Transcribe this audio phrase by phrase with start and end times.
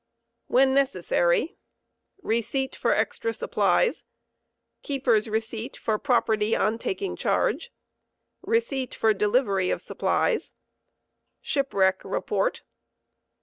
[0.47, 1.57] When necessary;
[2.23, 4.03] Receipt for extra supplies/.
[4.81, 7.71] Keeper's receipt for property on taking charge.
[8.41, 10.53] Receipt Tor delivery of supplies.
[11.39, 12.63] Shipwreck report.